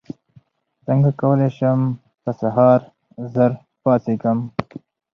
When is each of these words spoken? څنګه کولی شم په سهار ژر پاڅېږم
څنګه 0.85 1.09
کولی 1.21 1.49
شم 1.57 1.79
په 2.23 2.31
سهار 2.39 2.79
ژر 3.33 3.51
پاڅېږم 3.83 4.39